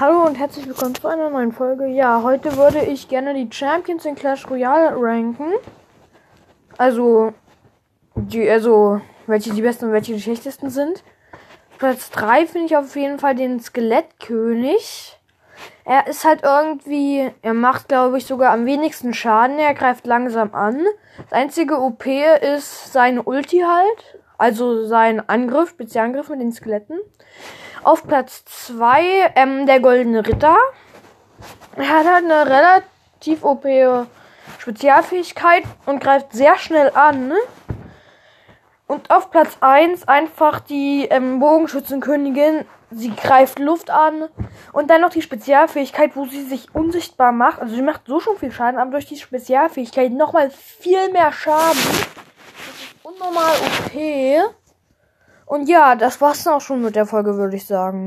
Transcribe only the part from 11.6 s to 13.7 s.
Platz 3 finde ich auf jeden Fall den